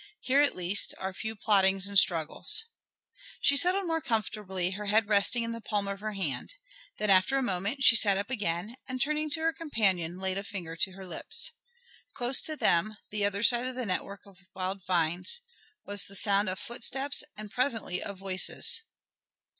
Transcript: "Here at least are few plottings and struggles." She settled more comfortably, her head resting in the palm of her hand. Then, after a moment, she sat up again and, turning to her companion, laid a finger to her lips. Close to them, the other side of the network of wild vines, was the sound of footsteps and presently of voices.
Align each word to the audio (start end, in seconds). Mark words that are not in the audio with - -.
"Here 0.19 0.41
at 0.41 0.55
least 0.55 0.95
are 0.97 1.13
few 1.13 1.35
plottings 1.35 1.85
and 1.87 1.95
struggles." 1.95 2.65
She 3.39 3.55
settled 3.55 3.85
more 3.85 4.01
comfortably, 4.01 4.71
her 4.71 4.87
head 4.87 5.07
resting 5.07 5.43
in 5.43 5.51
the 5.51 5.61
palm 5.61 5.87
of 5.87 5.99
her 5.99 6.13
hand. 6.13 6.55
Then, 6.97 7.11
after 7.11 7.37
a 7.37 7.43
moment, 7.43 7.83
she 7.83 7.95
sat 7.95 8.17
up 8.17 8.31
again 8.31 8.77
and, 8.87 8.99
turning 8.99 9.29
to 9.29 9.41
her 9.41 9.53
companion, 9.53 10.17
laid 10.17 10.39
a 10.39 10.43
finger 10.43 10.75
to 10.75 10.93
her 10.93 11.05
lips. 11.05 11.51
Close 12.15 12.41
to 12.41 12.55
them, 12.55 12.97
the 13.11 13.25
other 13.25 13.43
side 13.43 13.67
of 13.67 13.75
the 13.75 13.85
network 13.85 14.21
of 14.25 14.39
wild 14.55 14.83
vines, 14.87 15.41
was 15.85 16.05
the 16.07 16.15
sound 16.15 16.49
of 16.49 16.57
footsteps 16.57 17.23
and 17.37 17.51
presently 17.51 18.01
of 18.01 18.17
voices. 18.17 18.81